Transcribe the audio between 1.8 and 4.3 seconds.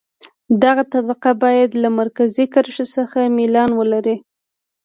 له مرکزي کرښې څخه میلان ولري